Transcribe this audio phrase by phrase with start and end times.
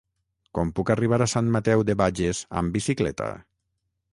[0.57, 3.29] Com puc arribar a Sant Mateu de Bages amb bicicleta?